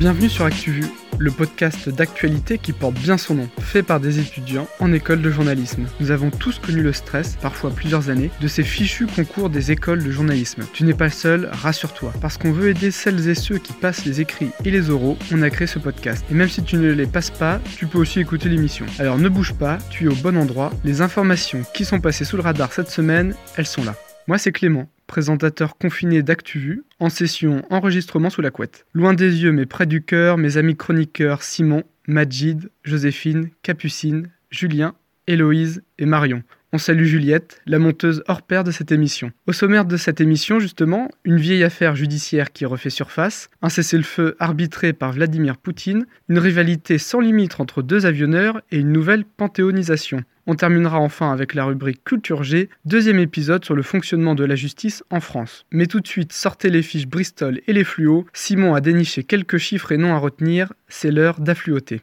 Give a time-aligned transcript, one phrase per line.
[0.00, 0.86] Bienvenue sur ActuVu,
[1.18, 5.30] le podcast d'actualité qui porte bien son nom, fait par des étudiants en école de
[5.30, 5.84] journalisme.
[6.00, 10.02] Nous avons tous connu le stress, parfois plusieurs années, de ces fichus concours des écoles
[10.02, 10.62] de journalisme.
[10.72, 12.14] Tu n'es pas seul, rassure-toi.
[12.22, 15.42] Parce qu'on veut aider celles et ceux qui passent les écrits et les oraux, on
[15.42, 16.24] a créé ce podcast.
[16.30, 18.86] Et même si tu ne les passes pas, tu peux aussi écouter l'émission.
[18.98, 20.70] Alors ne bouge pas, tu es au bon endroit.
[20.82, 23.94] Les informations qui sont passées sous le radar cette semaine, elles sont là.
[24.28, 28.86] Moi c'est Clément, présentateur confiné d'ActuVu, en session enregistrement sous la couette.
[28.94, 34.94] Loin des yeux mais près du cœur, mes amis chroniqueurs Simon, Majid, Joséphine, Capucine, Julien,
[35.26, 36.44] Héloïse et Marion.
[36.72, 39.32] On salue Juliette, la monteuse hors pair de cette émission.
[39.48, 44.36] Au sommaire de cette émission, justement, une vieille affaire judiciaire qui refait surface, un cessez-le-feu
[44.38, 50.22] arbitré par Vladimir Poutine, une rivalité sans limite entre deux avionneurs et une nouvelle panthéonisation.
[50.46, 54.54] On terminera enfin avec la rubrique Culture G, deuxième épisode sur le fonctionnement de la
[54.54, 55.66] justice en France.
[55.72, 58.26] Mais tout de suite, sortez les fiches Bristol et les fluos.
[58.32, 60.72] Simon a déniché quelques chiffres et noms à retenir.
[60.86, 62.02] C'est l'heure d'affluoter.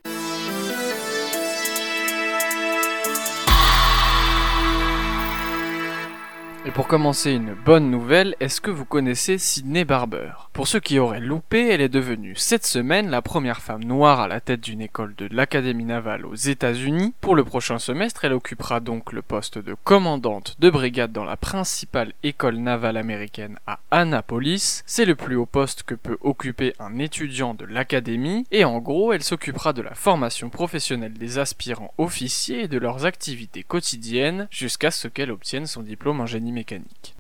[6.67, 10.31] Et pour commencer une bonne nouvelle, est-ce que vous connaissez Sydney Barber?
[10.51, 14.27] Pour ceux qui auraient loupé, elle est devenue cette semaine la première femme noire à
[14.27, 17.13] la tête d'une école de l'Académie navale aux États-Unis.
[17.21, 21.37] Pour le prochain semestre, elle occupera donc le poste de commandante de brigade dans la
[21.37, 24.83] principale école navale américaine à Annapolis.
[24.85, 29.13] C'est le plus haut poste que peut occuper un étudiant de l'académie et en gros,
[29.13, 34.91] elle s'occupera de la formation professionnelle des aspirants officiers et de leurs activités quotidiennes jusqu'à
[34.91, 37.16] ce qu'elle obtienne son diplôme en génie mécanique.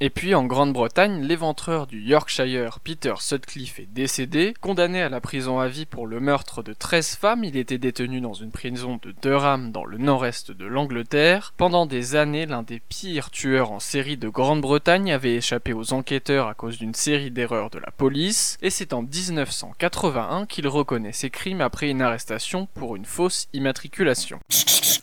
[0.00, 4.52] Et puis en Grande-Bretagne, l'éventreur du Yorkshire Peter Sutcliffe est décédé.
[4.60, 8.20] Condamné à la prison à vie pour le meurtre de 13 femmes, il était détenu
[8.20, 11.54] dans une prison de Durham dans le nord-est de l'Angleterre.
[11.56, 16.48] Pendant des années, l'un des pires tueurs en série de Grande-Bretagne avait échappé aux enquêteurs
[16.48, 21.30] à cause d'une série d'erreurs de la police, et c'est en 1981 qu'il reconnaît ses
[21.30, 24.40] crimes après une arrestation pour une fausse immatriculation.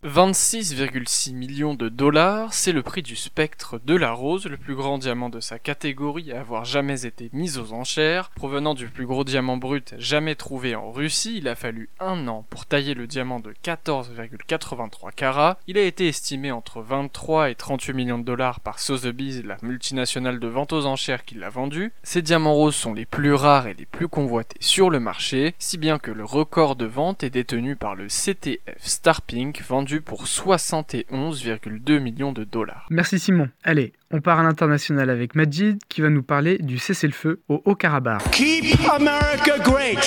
[0.03, 4.97] 26,6 millions de dollars, c'est le prix du spectre de la rose, le plus grand
[4.97, 8.29] diamant de sa catégorie à avoir jamais été mis aux enchères.
[8.31, 12.45] Provenant du plus gros diamant brut jamais trouvé en Russie, il a fallu un an
[12.49, 15.57] pour tailler le diamant de 14,83 carats.
[15.67, 20.39] Il a été estimé entre 23 et 38 millions de dollars par Sotheby's, la multinationale
[20.39, 21.91] de vente aux enchères qui l'a vendu.
[22.03, 25.77] Ces diamants roses sont les plus rares et les plus convoités sur le marché, si
[25.77, 31.99] bien que le record de vente est détenu par le CTF Starpink, vendu pour 71,2
[31.99, 32.87] millions de dollars.
[32.89, 33.49] Merci Simon.
[33.63, 38.31] Allez, on part à l'international avec Majid qui va nous parler du cessez-le-feu au Haut-Karabakh.
[38.31, 39.99] Keep America great.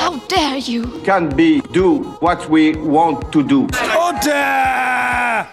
[0.00, 0.84] How dare you?
[1.04, 3.66] can be do what we want to do.
[3.96, 4.87] Order!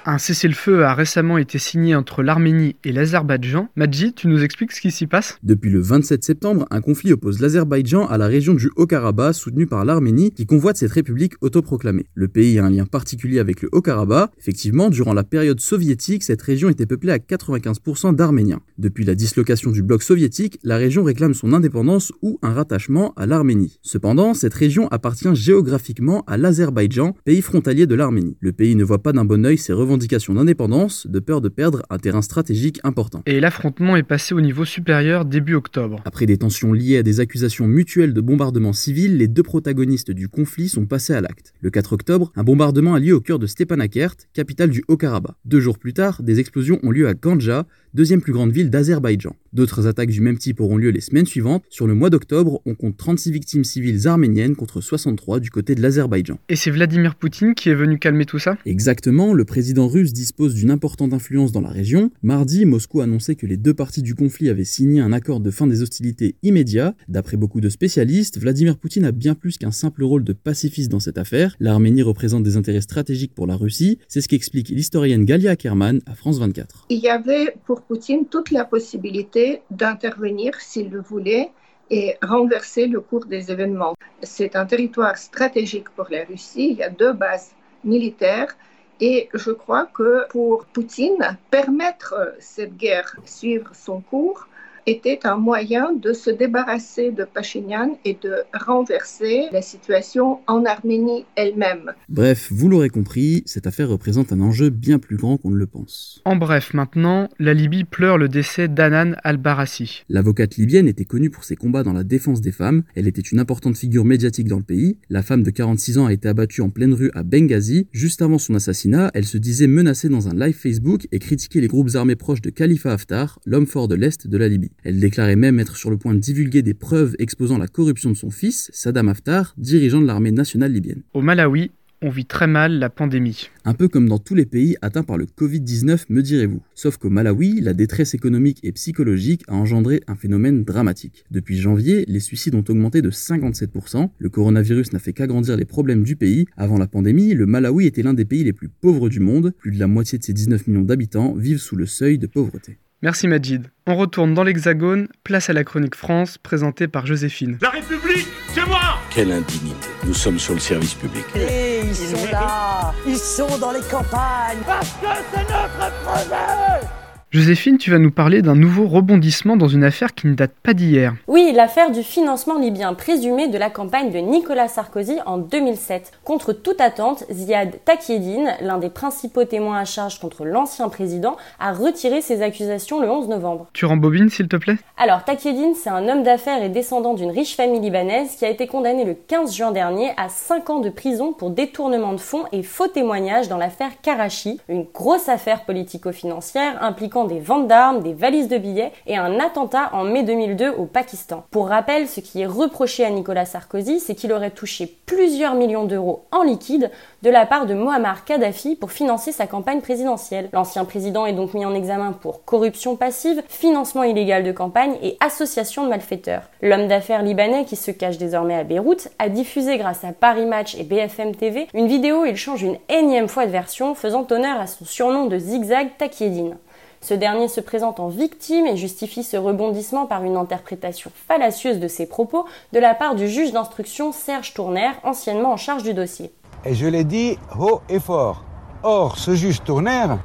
[0.08, 3.70] Un cessez-le-feu a récemment été signé entre l'Arménie et l'Azerbaïdjan.
[3.76, 5.40] Majid, tu nous expliques ce qui s'y passe?
[5.42, 9.84] Depuis le 27 septembre, un conflit oppose l'Azerbaïdjan à la région du Haut-Karabakh soutenue par
[9.84, 12.06] l'Arménie qui convoite cette république autoproclamée.
[12.14, 14.30] Le pays a un lien particulier avec le Haut-Karabakh.
[14.38, 18.62] Effectivement, durant la période soviétique, cette région était peuplée à 95% d'Arméniens.
[18.78, 23.26] Depuis la dislocation du bloc soviétique, la région réclame son indépendance ou un rattachement à
[23.26, 23.80] l'Arménie.
[23.82, 28.38] Cependant, cette région appartient géographiquement à l'Azerbaïdjan, pays frontalier de l'Arménie.
[28.40, 31.84] Le pays ne voit pas d'un bon œil ses revendications d'indépendance, de peur de perdre
[31.90, 33.22] un terrain stratégique important.
[33.26, 36.02] Et l'affrontement est passé au niveau supérieur début octobre.
[36.06, 40.28] Après des tensions liées à des accusations mutuelles de bombardement civil, les deux protagonistes du
[40.28, 41.54] conflit sont passés à l'acte.
[41.62, 45.36] Le 4 octobre, un bombardement a lieu au cœur de Stepanakert, capitale du Haut-Karabakh.
[45.46, 49.36] Deux jours plus tard, des explosions ont lieu à Ganja, deuxième plus grande ville d'Azerbaïdjan.
[49.56, 51.64] D'autres attaques du même type auront lieu les semaines suivantes.
[51.70, 55.82] Sur le mois d'octobre, on compte 36 victimes civiles arméniennes contre 63 du côté de
[55.82, 56.40] l'Azerbaïdjan.
[56.50, 58.58] Et c'est Vladimir Poutine qui est venu calmer tout ça?
[58.66, 62.12] Exactement, le président russe dispose d'une importante influence dans la région.
[62.22, 65.52] Mardi, Moscou a annoncé que les deux parties du conflit avaient signé un accord de
[65.52, 66.94] fin des hostilités immédiat.
[67.08, 71.00] D'après beaucoup de spécialistes, Vladimir Poutine a bien plus qu'un simple rôle de pacifiste dans
[71.00, 71.56] cette affaire.
[71.62, 76.14] L'Arménie représente des intérêts stratégiques pour la Russie, c'est ce qu'explique l'historienne Galia Ackerman à
[76.14, 76.88] France 24.
[76.90, 81.52] Il y avait pour Poutine toute la possibilité d'intervenir s'il le voulait
[81.90, 83.96] et renverser le cours des événements.
[84.22, 86.70] C'est un territoire stratégique pour la Russie.
[86.72, 87.52] Il y a deux bases
[87.84, 88.56] militaires.
[89.00, 94.48] Et je crois que pour Poutine, permettre cette guerre suivre son cours
[94.88, 101.26] était un moyen de se débarrasser de Pachinian et de renverser la situation en Arménie
[101.36, 101.92] elle-même.
[102.10, 105.68] Bref, vous l'aurez compris, cette affaire représente un enjeu bien plus grand qu'on ne le
[105.68, 106.22] pense.
[106.26, 110.04] En bref, maintenant, la Libye pleure le décès d'Anan al-Barassi.
[110.10, 113.40] L'avocate libyenne était connue pour ses combats dans la défense des femmes, elle était une
[113.40, 114.98] importante figure médiatique dans le pays.
[115.10, 117.88] La femme de 46 ans a été abattue en pleine rue à Benghazi.
[117.92, 121.68] Juste avant son assassinat, elle se disait menacée dans un live Facebook et critiquait les
[121.68, 124.72] groupes armés proches de Khalifa Haftar, l'homme fort de l'Est de la Libye.
[124.84, 128.16] Elle déclarait même être sur le point de divulguer des preuves exposant la corruption de
[128.16, 131.04] son fils, Saddam Haftar, dirigeant de l'armée nationale libyenne.
[131.14, 133.50] Au Malawi, on vit très mal la pandémie.
[133.64, 136.62] Un peu comme dans tous les pays atteints par le Covid-19, me direz-vous.
[136.76, 141.26] Sauf qu'au Malawi, la détresse économique et psychologique a engendré un phénomène dramatique.
[141.32, 146.04] Depuis janvier, les suicides ont augmenté de 57%, le coronavirus n'a fait qu'agrandir les problèmes
[146.04, 146.46] du pays.
[146.58, 149.72] Avant la pandémie, le Malawi était l'un des pays les plus pauvres du monde, plus
[149.72, 152.78] de la moitié de ses 19 millions d'habitants vivent sous le seuil de pauvreté.
[153.06, 153.70] Merci Majid.
[153.86, 157.60] On retourne dans l'Hexagone, place à la chronique France, présentée par Joséphine.
[157.62, 158.80] La République, c'est moi
[159.12, 159.90] Quelle indignité.
[160.08, 161.24] Nous sommes sur le service public.
[161.36, 164.58] Et ils sont là, ils sont dans les campagnes.
[164.66, 167.05] Parce que c'est notre projet
[167.36, 170.74] Joséphine, tu vas nous parler d'un nouveau rebondissement dans une affaire qui ne date pas
[170.74, 171.16] d'hier.
[171.28, 176.14] Oui, l'affaire du financement libyen présumé de la campagne de Nicolas Sarkozy en 2007.
[176.24, 181.74] Contre toute attente, Ziad Takieddine, l'un des principaux témoins à charge contre l'ancien président, a
[181.74, 183.68] retiré ses accusations le 11 novembre.
[183.74, 184.78] Tu rembobines, s'il te plaît?
[184.96, 188.66] Alors, Takieddine, c'est un homme d'affaires et descendant d'une riche famille libanaise qui a été
[188.66, 192.64] condamné le 15 juin dernier à 5 ans de prison pour détournement de fonds et
[192.64, 198.48] faux témoignages dans l'affaire Karachi, une grosse affaire politico-financière impliquant des ventes d'armes, des valises
[198.48, 201.44] de billets et un attentat en mai 2002 au Pakistan.
[201.52, 205.86] Pour rappel, ce qui est reproché à Nicolas Sarkozy, c'est qu'il aurait touché plusieurs millions
[205.86, 206.92] d'euros en liquide
[207.22, 210.50] de la part de Muammar Kadhafi pour financer sa campagne présidentielle.
[210.54, 215.18] L'ancien président est donc mis en examen pour corruption passive, financement illégal de campagne et
[215.20, 216.44] association de malfaiteurs.
[216.62, 220.76] L'homme d'affaires libanais qui se cache désormais à Beyrouth a diffusé grâce à Paris Match
[220.76, 224.60] et BFM TV une vidéo où il change une énième fois de version faisant honneur
[224.60, 226.58] à son surnom de zigzag Takieddine.
[227.06, 231.88] Ce dernier se présente en victime et justifie ce rebondissement par une interprétation fallacieuse de
[231.88, 236.32] ses propos de la part du juge d'instruction Serge Tourner, anciennement en charge du dossier.
[236.66, 238.44] Et je l'ai dit haut et fort.
[238.82, 240.16] Or, ce juge Tourner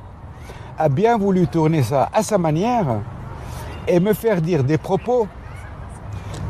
[0.78, 3.02] a bien voulu tourner ça à sa manière
[3.86, 5.28] et me faire dire des propos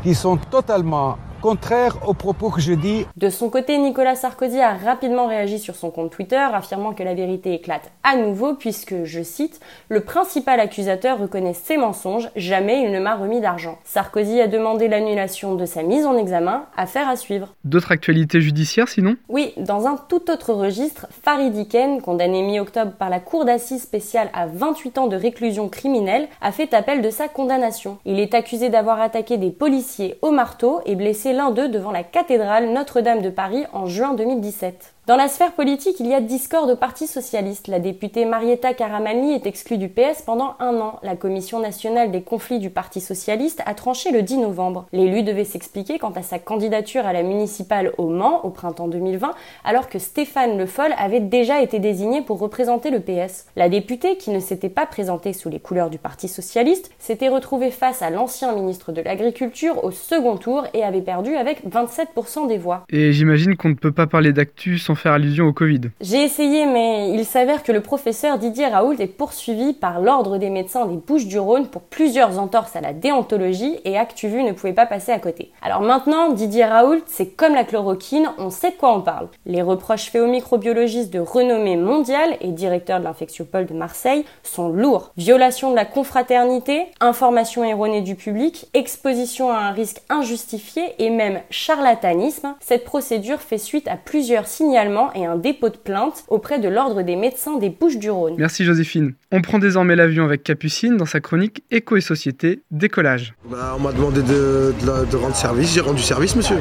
[0.01, 3.05] qui sont totalement contraires aux propos que je dis.
[3.17, 7.15] De son côté, Nicolas Sarkozy a rapidement réagi sur son compte Twitter, affirmant que la
[7.15, 9.59] vérité éclate à nouveau puisque, je cite,
[9.89, 13.79] le principal accusateur reconnaît ses mensonges, jamais il ne m'a remis d'argent.
[13.83, 17.49] Sarkozy a demandé l'annulation de sa mise en examen, affaire à suivre.
[17.63, 19.15] D'autres actualités judiciaires sinon?
[19.27, 24.29] Oui, dans un tout autre registre, Farid Iken, condamné mi-octobre par la cour d'assises spéciale
[24.33, 27.97] à 28 ans de réclusion criminelle, a fait appel de sa condamnation.
[28.05, 32.03] Il est accusé d'avoir attaqué des policiers au marteau et blessé l'un d'eux devant la
[32.03, 34.93] cathédrale Notre-Dame de Paris en juin 2017.
[35.11, 37.67] Dans la sphère politique, il y a discorde au Parti socialiste.
[37.67, 41.01] La députée Marietta Caramanli est exclue du PS pendant un an.
[41.03, 44.87] La Commission nationale des conflits du Parti socialiste a tranché le 10 novembre.
[44.93, 49.31] L'élu devait s'expliquer quant à sa candidature à la municipale au Mans au printemps 2020,
[49.65, 53.47] alors que Stéphane Le Foll avait déjà été désigné pour représenter le PS.
[53.57, 57.71] La députée, qui ne s'était pas présentée sous les couleurs du Parti socialiste, s'était retrouvée
[57.71, 62.57] face à l'ancien ministre de l'Agriculture au second tour et avait perdu avec 27% des
[62.57, 62.85] voix.
[62.87, 65.81] Et j'imagine qu'on ne peut pas parler d'actu sans allusion au Covid.
[66.01, 70.49] J'ai essayé, mais il s'avère que le professeur Didier Raoult est poursuivi par l'Ordre des
[70.49, 75.11] médecins des Bouches-du-Rhône pour plusieurs entorses à la déontologie et ActuVu ne pouvait pas passer
[75.11, 75.51] à côté.
[75.61, 79.29] Alors maintenant, Didier Raoult, c'est comme la chloroquine, on sait de quoi on parle.
[79.45, 84.69] Les reproches faits au microbiologiste de renommée mondiale et directeur de l'infectiopole de Marseille sont
[84.69, 85.11] lourds.
[85.17, 91.39] Violation de la confraternité, information erronée du public, exposition à un risque injustifié et même
[91.49, 92.55] charlatanisme.
[92.59, 94.80] Cette procédure fait suite à plusieurs signalements
[95.15, 98.35] et un dépôt de plainte auprès de l'Ordre des médecins des Bouches-du-Rhône.
[98.37, 99.13] Merci Joséphine.
[99.31, 103.33] On prend désormais l'avion avec Capucine dans sa chronique Éco et Société, décollage.
[103.49, 106.57] Bah, on m'a demandé de, de- de rendre service, j'ai rendu service monsieur.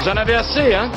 [0.00, 0.90] Vous en avez assez, hein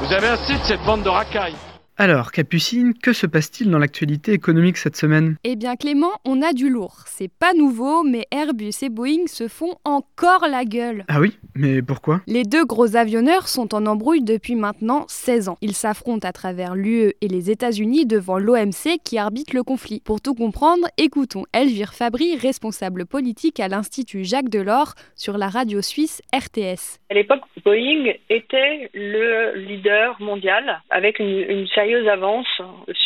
[0.00, 1.54] Vous avez assez de cette bande de racailles.
[1.98, 5.36] Alors, Capucine, que se passe-t-il dans l'actualité économique cette semaine?
[5.44, 7.04] Eh bien Clément, on a du lourd.
[7.06, 11.06] C'est pas nouveau, mais Airbus et Boeing se font encore la gueule.
[11.08, 12.20] Ah oui Mais pourquoi?
[12.26, 15.56] Les deux gros avionneurs sont en embrouille depuis maintenant 16 ans.
[15.62, 20.02] Ils s'affrontent à travers l'UE et les États-Unis devant l'OMC qui arbitre le conflit.
[20.04, 25.80] Pour tout comprendre, écoutons Elvire Fabry, responsable politique à l'Institut Jacques Delors sur la radio
[25.80, 26.98] suisse RTS.
[27.08, 32.46] À l'époque, Boeing était le leader mondial avec une, une sérieuse avance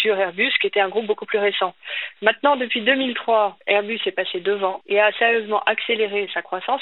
[0.01, 1.75] sur Airbus, qui était un groupe beaucoup plus récent.
[2.23, 6.81] Maintenant, depuis 2003, Airbus est passé devant et a sérieusement accéléré sa croissance.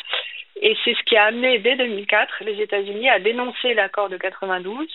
[0.60, 4.88] Et c'est ce qui a amené, dès 2004, les États-Unis à dénoncer l'accord de 92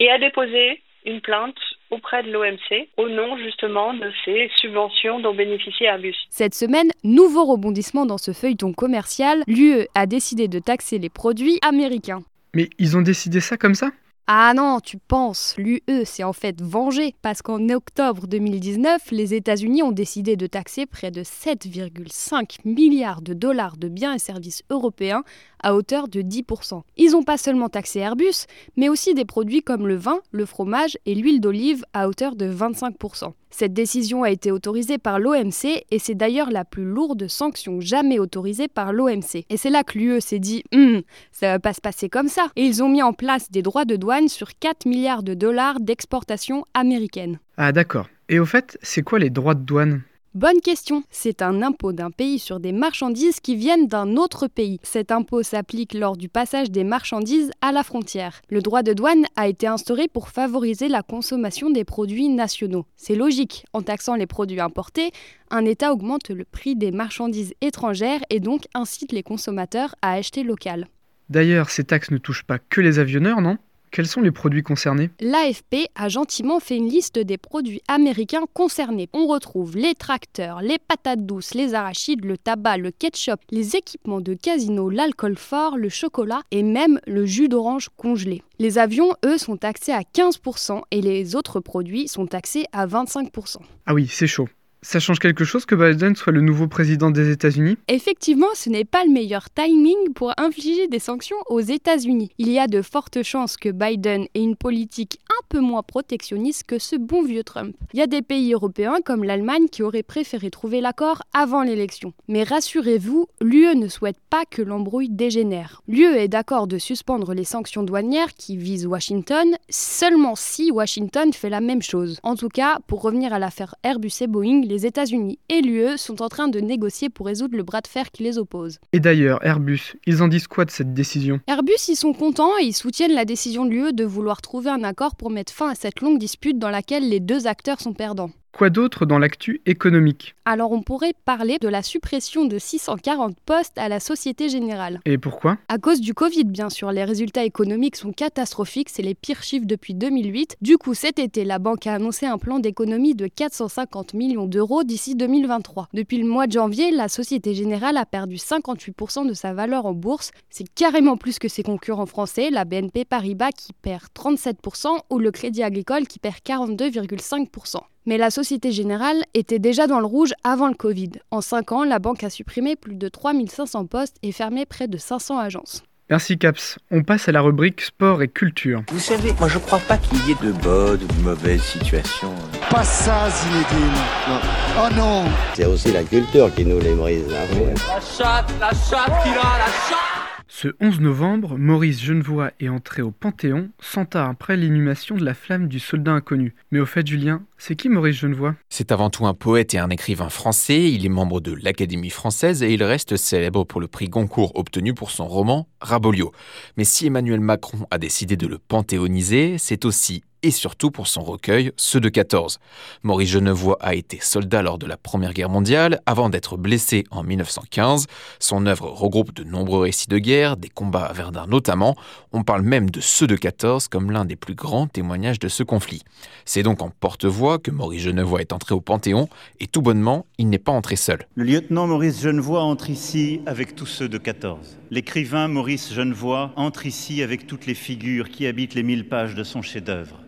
[0.00, 1.56] et à déposer une plainte
[1.90, 6.16] auprès de l'OMC au nom justement de ces subventions dont bénéficie Airbus.
[6.28, 11.58] Cette semaine, nouveau rebondissement dans ce feuilleton commercial, l'UE a décidé de taxer les produits
[11.62, 12.22] américains.
[12.54, 13.90] Mais ils ont décidé ça comme ça?
[14.32, 19.82] Ah non, tu penses, l'UE s'est en fait vengé parce qu'en octobre 2019, les États-Unis
[19.82, 25.24] ont décidé de taxer près de 7,5 milliards de dollars de biens et services européens
[25.64, 26.82] à hauteur de 10%.
[26.96, 28.46] Ils n'ont pas seulement taxé Airbus,
[28.76, 32.48] mais aussi des produits comme le vin, le fromage et l'huile d'olive à hauteur de
[32.48, 33.32] 25%.
[33.50, 38.18] Cette décision a été autorisée par l'OMC et c'est d'ailleurs la plus lourde sanction jamais
[38.18, 39.44] autorisée par l'OMC.
[39.48, 41.02] Et c'est là que l'UE s'est dit hum,
[41.32, 42.48] ça va pas se passer comme ça.
[42.56, 45.80] Et ils ont mis en place des droits de douane sur 4 milliards de dollars
[45.80, 47.38] d'exportation américaine.
[47.56, 48.06] Ah d'accord.
[48.28, 50.02] Et au fait, c'est quoi les droits de douane?
[50.34, 51.02] Bonne question.
[51.10, 54.78] C'est un impôt d'un pays sur des marchandises qui viennent d'un autre pays.
[54.84, 58.40] Cet impôt s'applique lors du passage des marchandises à la frontière.
[58.48, 62.86] Le droit de douane a été instauré pour favoriser la consommation des produits nationaux.
[62.94, 63.64] C'est logique.
[63.72, 65.10] En taxant les produits importés,
[65.50, 70.44] un État augmente le prix des marchandises étrangères et donc incite les consommateurs à acheter
[70.44, 70.86] local.
[71.28, 73.58] D'ailleurs, ces taxes ne touchent pas que les avionneurs, non?
[73.90, 75.10] Quels sont les produits concernés?
[75.20, 79.08] L'AFP a gentiment fait une liste des produits américains concernés.
[79.12, 84.20] On retrouve les tracteurs, les patates douces, les arachides, le tabac, le ketchup, les équipements
[84.20, 88.42] de casino, l'alcool fort, le chocolat et même le jus d'orange congelé.
[88.58, 93.56] Les avions, eux, sont taxés à 15% et les autres produits sont taxés à 25%.
[93.86, 94.48] Ah oui, c'est chaud.
[94.82, 97.76] Ça change quelque chose que Biden soit le nouveau président des États-Unis?
[97.88, 102.30] Effectivement, ce n'est pas le meilleur timing pour infliger des sanctions aux États-Unis.
[102.38, 106.64] Il y a de fortes chances que Biden ait une politique un peu moins protectionniste
[106.66, 107.76] que ce bon vieux Trump.
[107.92, 112.14] Il y a des pays européens comme l'Allemagne qui auraient préféré trouver l'accord avant l'élection.
[112.26, 115.82] Mais rassurez-vous, l'UE ne souhaite pas que l'embrouille dégénère.
[115.88, 121.50] L'UE est d'accord de suspendre les sanctions douanières qui visent Washington seulement si Washington fait
[121.50, 122.18] la même chose.
[122.22, 126.22] En tout cas, pour revenir à l'affaire Airbus et Boeing, les États-Unis et l'UE sont
[126.22, 128.78] en train de négocier pour résoudre le bras de fer qui les oppose.
[128.92, 131.40] Et d'ailleurs, Airbus, ils en disent quoi de cette décision?
[131.48, 134.84] Airbus, ils sont contents et ils soutiennent la décision de l'UE de vouloir trouver un
[134.84, 138.30] accord pour mettre fin à cette longue dispute dans laquelle les deux acteurs sont perdants.
[138.52, 140.34] Quoi d'autre dans l'actu économique?
[140.44, 145.00] Alors on pourrait parler de la suppression de 640 postes à la Société Générale.
[145.04, 145.58] Et pourquoi?
[145.68, 149.66] À cause du Covid bien sûr, les résultats économiques sont catastrophiques, c'est les pires chiffres
[149.66, 150.56] depuis 2008.
[150.60, 154.82] Du coup cet été, la banque a annoncé un plan d'économie de 450 millions d'euros
[154.82, 155.88] d'ici 2023.
[155.94, 159.92] Depuis le mois de janvier, la Société Générale a perdu 58% de sa valeur en
[159.92, 160.32] bourse.
[160.50, 165.30] C'est carrément plus que ses concurrents français, la BNP Paribas qui perd 37% ou le
[165.30, 167.78] Crédit Agricole qui perd 42,5%.
[168.10, 171.12] Mais la Société Générale était déjà dans le rouge avant le Covid.
[171.30, 174.98] En 5 ans, la banque a supprimé plus de 3500 postes et fermé près de
[174.98, 175.84] 500 agences.
[176.10, 176.80] Merci Caps.
[176.90, 178.82] On passe à la rubrique sport et culture.
[178.90, 182.34] Vous savez, moi je crois pas qu'il y ait de bonnes ou de mauvaises situations.
[182.68, 183.92] Pas ça, Zinedine.
[184.28, 184.40] Non.
[184.76, 185.24] Oh non
[185.54, 187.32] C'est aussi la culture qui nous les brise.
[187.32, 187.74] Hein.
[187.86, 190.19] La chatte, la chatte qui a, la chatte
[190.52, 195.32] ce 11 novembre, Maurice Genevoix est entré au Panthéon, cent ans après l'inhumation de la
[195.32, 196.56] flamme du soldat inconnu.
[196.72, 198.56] Mais au fait, Julien, c'est qui Maurice Genevoix?
[198.68, 200.90] C'est avant tout un poète et un écrivain français.
[200.90, 204.92] Il est membre de l'Académie française et il reste célèbre pour le prix Goncourt obtenu
[204.92, 206.32] pour son roman Rabolio.
[206.76, 211.22] Mais si Emmanuel Macron a décidé de le panthéoniser, c'est aussi et surtout pour son
[211.22, 212.58] recueil Ceux de 14.
[213.02, 217.22] Maurice Genevoix a été soldat lors de la Première Guerre mondiale avant d'être blessé en
[217.22, 218.06] 1915.
[218.38, 221.96] Son œuvre regroupe de nombreux récits de guerre, des combats à Verdun notamment.
[222.32, 225.62] On parle même de Ceux de 14 comme l'un des plus grands témoignages de ce
[225.62, 226.02] conflit.
[226.44, 229.28] C'est donc en porte-voix que Maurice Genevoix est entré au Panthéon
[229.58, 231.26] et tout bonnement, il n'est pas entré seul.
[231.34, 234.78] Le lieutenant Maurice Genevoix entre ici avec tous ceux de 14.
[234.90, 239.44] L'écrivain Maurice Genevoix entre ici avec toutes les figures qui habitent les mille pages de
[239.44, 240.20] son chef-d'œuvre.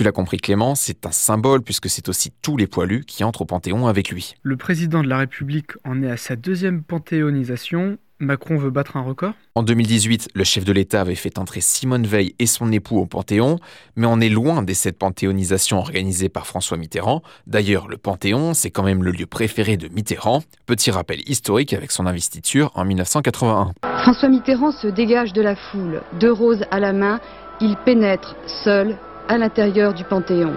[0.00, 3.42] Tu l'as compris Clément, c'est un symbole puisque c'est aussi tous les poilus qui entrent
[3.42, 4.34] au Panthéon avec lui.
[4.42, 7.98] Le président de la République en est à sa deuxième panthéonisation.
[8.18, 12.06] Macron veut battre un record En 2018, le chef de l'État avait fait entrer Simone
[12.06, 13.58] Veil et son époux au Panthéon,
[13.94, 17.20] mais on est loin des sept panthéonisations organisées par François Mitterrand.
[17.46, 20.42] D'ailleurs, le Panthéon, c'est quand même le lieu préféré de Mitterrand.
[20.64, 23.72] Petit rappel historique avec son investiture en 1981.
[23.82, 27.20] François Mitterrand se dégage de la foule, deux roses à la main,
[27.60, 28.96] il pénètre seul
[29.30, 30.56] à l'intérieur du Panthéon.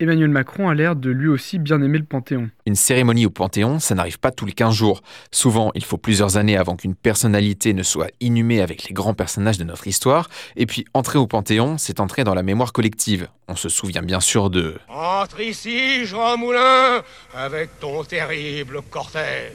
[0.00, 2.50] Emmanuel Macron a l'air de lui aussi bien aimer le Panthéon.
[2.66, 5.02] Une cérémonie au Panthéon, ça n'arrive pas tous les 15 jours.
[5.30, 9.56] Souvent, il faut plusieurs années avant qu'une personnalité ne soit inhumée avec les grands personnages
[9.56, 10.28] de notre histoire.
[10.56, 13.28] Et puis, entrer au Panthéon, c'est entrer dans la mémoire collective.
[13.46, 14.74] On se souvient bien sûr de...
[14.88, 17.02] Entre ici, Jean Moulin,
[17.36, 19.52] avec ton terrible cortège.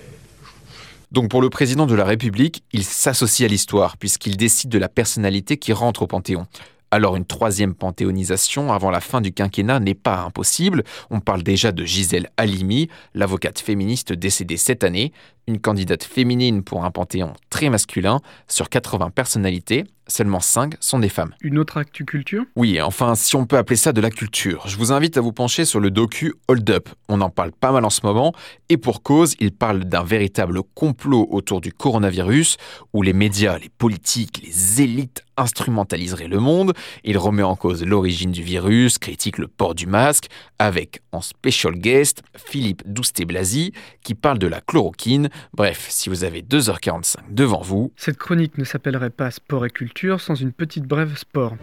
[1.11, 4.87] Donc pour le président de la République, il s'associe à l'histoire puisqu'il décide de la
[4.87, 6.47] personnalité qui rentre au Panthéon.
[6.93, 10.83] Alors une troisième panthéonisation avant la fin du quinquennat n'est pas impossible.
[11.09, 15.11] On parle déjà de Gisèle Halimi, l'avocate féministe décédée cette année.
[15.47, 18.19] Une candidate féminine pour un panthéon très masculin.
[18.47, 21.33] Sur 80 personnalités, seulement 5 sont des femmes.
[21.41, 24.67] Une autre actu culture Oui, enfin, si on peut appeler ça de la culture.
[24.67, 26.89] Je vous invite à vous pencher sur le docu Hold Up.
[27.09, 28.33] On en parle pas mal en ce moment,
[28.69, 32.57] et pour cause, il parle d'un véritable complot autour du coronavirus,
[32.93, 36.73] où les médias, les politiques, les élites instrumentaliseraient le monde.
[37.03, 40.27] Il remet en cause l'origine du virus, critique le port du masque,
[40.59, 43.73] avec en special guest Philippe Douste-Blazy,
[44.03, 45.29] qui parle de la chloroquine.
[45.53, 47.91] Bref, si vous avez 2h45 devant vous...
[47.95, 51.55] Cette chronique ne s'appellerait pas Sport et Culture sans une petite brève sport.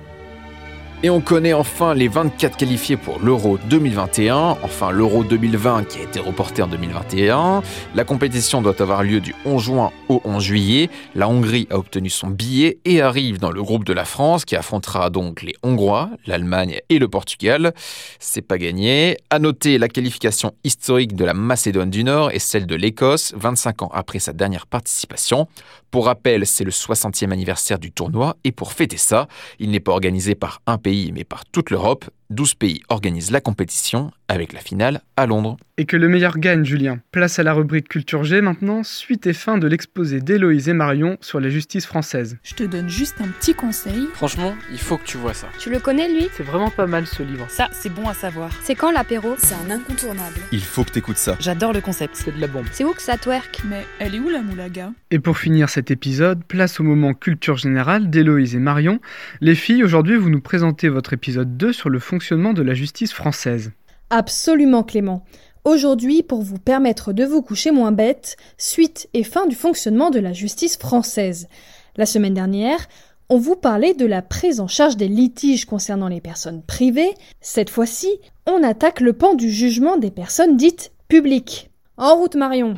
[1.02, 6.02] Et on connaît enfin les 24 qualifiés pour l'Euro 2021, enfin l'Euro 2020 qui a
[6.02, 7.62] été reporté en 2021.
[7.94, 10.90] La compétition doit avoir lieu du 11 juin au 11 juillet.
[11.14, 14.56] La Hongrie a obtenu son billet et arrive dans le groupe de la France qui
[14.56, 17.72] affrontera donc les Hongrois, l'Allemagne et le Portugal.
[18.18, 19.16] C'est pas gagné.
[19.30, 23.84] À noter la qualification historique de la Macédoine du Nord et celle de l'Écosse 25
[23.84, 25.48] ans après sa dernière participation.
[25.90, 29.26] Pour rappel, c'est le 60e anniversaire du tournoi et pour fêter ça,
[29.58, 32.08] il n'est pas organisé par un pays mais par toute l'Europe.
[32.30, 35.56] 12 pays organisent la compétition avec la finale à Londres.
[35.80, 37.00] Et que le meilleur gagne, Julien.
[37.10, 41.16] Place à la rubrique Culture G maintenant, suite et fin de l'exposé d'Héloïse et Marion
[41.22, 42.36] sur la justice française.
[42.42, 44.06] Je te donne juste un petit conseil.
[44.12, 45.46] Franchement, il faut que tu vois ça.
[45.58, 46.28] Tu le connais, lui?
[46.34, 47.46] C'est vraiment pas mal ce livre.
[47.48, 48.50] Ça, c'est bon à savoir.
[48.62, 49.36] C'est quand l'apéro?
[49.38, 50.36] C'est un incontournable.
[50.52, 51.36] Il faut que t'écoutes ça.
[51.40, 52.14] J'adore le concept.
[52.14, 52.66] C'est de la bombe.
[52.72, 53.62] C'est où que ça twerk?
[53.66, 54.92] Mais elle est où la moulaga?
[55.10, 59.00] Et pour finir cet épisode, place au moment culture générale d'Héloïse et Marion.
[59.40, 63.14] Les filles, aujourd'hui, vous nous présentez votre épisode 2 sur le fonctionnement de la justice
[63.14, 63.72] française.
[64.10, 65.24] Absolument Clément.
[65.64, 70.18] Aujourd'hui, pour vous permettre de vous coucher moins bête, suite et fin du fonctionnement de
[70.18, 71.48] la justice française.
[71.96, 72.88] La semaine dernière,
[73.28, 77.14] on vous parlait de la prise en charge des litiges concernant les personnes privées.
[77.42, 78.08] Cette fois-ci,
[78.46, 81.70] on attaque le pan du jugement des personnes dites publiques.
[81.98, 82.74] En route Marion.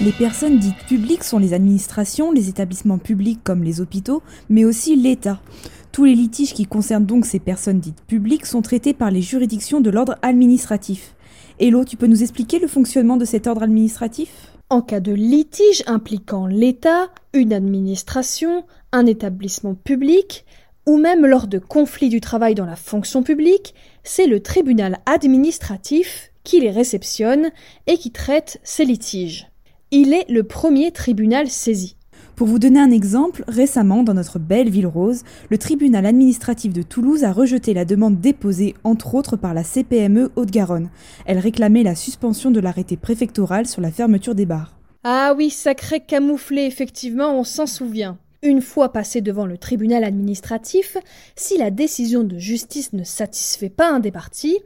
[0.00, 4.96] Les personnes dites publiques sont les administrations, les établissements publics comme les hôpitaux, mais aussi
[4.96, 5.40] l'État.
[5.92, 9.80] Tous les litiges qui concernent donc ces personnes dites publiques sont traités par les juridictions
[9.80, 11.14] de l'ordre administratif.
[11.60, 14.50] Hello, tu peux nous expliquer le fonctionnement de cet ordre administratif?
[14.68, 20.44] En cas de litige impliquant l'État, une administration, un établissement public,
[20.86, 26.32] ou même lors de conflits du travail dans la fonction publique, c'est le tribunal administratif
[26.42, 27.50] qui les réceptionne
[27.86, 29.46] et qui traite ces litiges.
[29.96, 31.94] Il est le premier tribunal saisi.
[32.34, 36.82] Pour vous donner un exemple, récemment, dans notre belle ville rose, le tribunal administratif de
[36.82, 40.90] Toulouse a rejeté la demande déposée, entre autres, par la CPME Haute-Garonne.
[41.26, 44.76] Elle réclamait la suspension de l'arrêté préfectoral sur la fermeture des bars.
[45.04, 48.18] Ah oui, sacré camouflé, effectivement, on s'en souvient.
[48.42, 50.96] Une fois passé devant le tribunal administratif,
[51.36, 54.58] si la décision de justice ne satisfait pas un des partis,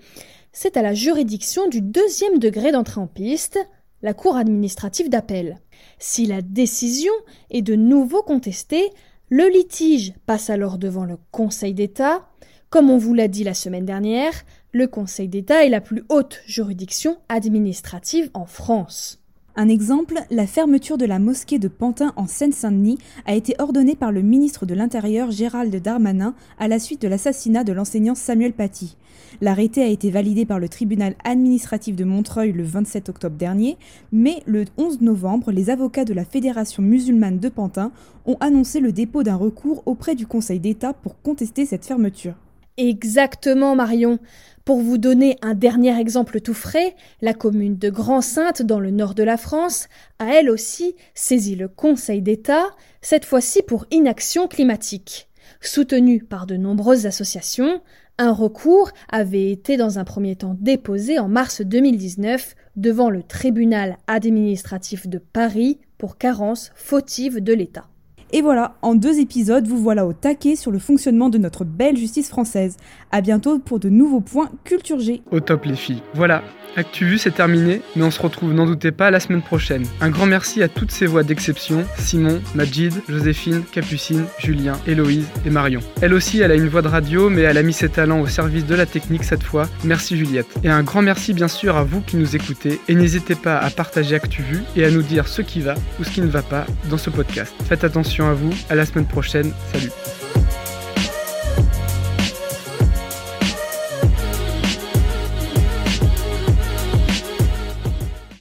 [0.52, 3.58] c'est à la juridiction du deuxième degré d'entrée en piste,
[4.02, 5.58] la Cour administrative d'appel.
[5.98, 7.12] Si la décision
[7.50, 8.90] est de nouveau contestée,
[9.30, 12.28] le litige passe alors devant le Conseil d'État.
[12.70, 14.32] Comme on vous l'a dit la semaine dernière,
[14.72, 19.18] le Conseil d'État est la plus haute juridiction administrative en France.
[19.56, 24.12] Un exemple, la fermeture de la mosquée de Pantin en Seine-Saint-Denis a été ordonnée par
[24.12, 28.96] le ministre de l'Intérieur Gérald Darmanin à la suite de l'assassinat de l'enseignant Samuel Paty.
[29.40, 33.76] L'arrêté a été validé par le tribunal administratif de Montreuil le 27 octobre dernier,
[34.12, 37.92] mais le 11 novembre, les avocats de la Fédération musulmane de Pantin
[38.26, 42.34] ont annoncé le dépôt d'un recours auprès du Conseil d'État pour contester cette fermeture.
[42.78, 44.20] Exactement, Marion.
[44.64, 49.14] Pour vous donner un dernier exemple tout frais, la commune de Grand-Sainte, dans le nord
[49.14, 49.88] de la France,
[50.20, 52.66] a elle aussi saisi le Conseil d'État,
[53.00, 55.28] cette fois-ci pour inaction climatique.
[55.60, 57.80] Soutenu par de nombreuses associations,
[58.18, 63.96] un recours avait été dans un premier temps déposé en mars 2019 devant le tribunal
[64.06, 67.88] administratif de Paris pour carence fautive de l'État.
[68.32, 71.96] Et voilà, en deux épisodes, vous voilà au taquet sur le fonctionnement de notre belle
[71.96, 72.76] justice française.
[73.10, 75.22] À bientôt pour de nouveaux points Culture G.
[75.30, 76.02] Au top les filles.
[76.12, 76.42] Voilà,
[76.76, 79.84] ActuVu c'est terminé, mais on se retrouve, n'en doutez pas, la semaine prochaine.
[80.00, 85.50] Un grand merci à toutes ces voix d'exception, Simon, Majid, Joséphine, Capucine, Julien, Héloïse et
[85.50, 85.80] Marion.
[86.02, 88.26] Elle aussi, elle a une voix de radio, mais elle a mis ses talents au
[88.26, 89.68] service de la technique cette fois.
[89.84, 90.48] Merci Juliette.
[90.62, 93.70] Et un grand merci bien sûr à vous qui nous écoutez, et n'hésitez pas à
[93.70, 96.66] partager ActuVu et à nous dire ce qui va ou ce qui ne va pas
[96.90, 97.54] dans ce podcast.
[97.68, 99.90] Faites attention à vous, à la semaine prochaine, salut